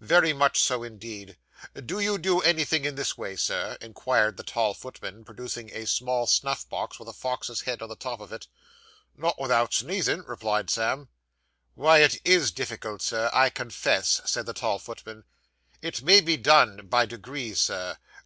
'Very 0.00 0.34
much 0.34 0.60
so 0.60 0.82
indeed. 0.82 1.38
Do 1.74 1.98
you 1.98 2.18
do 2.18 2.42
anything 2.42 2.84
in 2.84 2.94
this 2.94 3.16
way, 3.16 3.36
Sir?' 3.36 3.78
inquired 3.80 4.36
the 4.36 4.42
tall 4.42 4.74
footman, 4.74 5.24
producing 5.24 5.70
a 5.72 5.86
small 5.86 6.26
snuff 6.26 6.68
box 6.68 6.98
with 6.98 7.08
a 7.08 7.14
fox's 7.14 7.62
head 7.62 7.80
on 7.80 7.88
the 7.88 7.96
top 7.96 8.20
of 8.20 8.30
it. 8.30 8.48
'Not 9.16 9.40
without 9.40 9.72
sneezing,' 9.72 10.24
replied 10.26 10.68
Sam. 10.68 11.08
'Why, 11.74 12.00
it 12.00 12.18
is 12.22 12.52
difficult, 12.52 13.00
sir, 13.00 13.30
I 13.32 13.48
confess,' 13.48 14.20
said 14.26 14.44
the 14.44 14.52
tall 14.52 14.78
footman. 14.78 15.24
'It 15.80 16.02
may 16.02 16.20
be 16.20 16.36
done 16.36 16.86
by 16.88 17.06
degrees, 17.06 17.58
Sir. 17.58 17.96